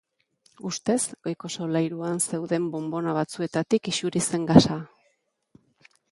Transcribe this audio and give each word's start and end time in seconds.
Ustez, 0.67 0.95
goiko 1.25 1.49
solairuan 1.57 2.21
zeuden 2.29 2.65
bonbona 2.75 3.13
batzuetatik 3.17 3.91
isuri 3.91 4.23
zen 4.31 4.47
gasa. 4.53 4.79